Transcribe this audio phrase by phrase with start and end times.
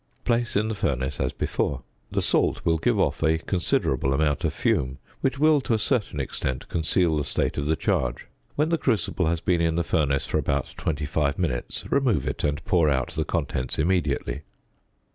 [0.25, 1.83] Place in the furnace as before.
[2.09, 6.19] The salt will give off a considerable amount of fume, which will, to a certain
[6.19, 8.25] extent, conceal the state of the charge:
[8.55, 12.65] when the crucible has been in the furnace for about 25 minutes remove it and
[12.65, 14.41] pour out the contents immediately.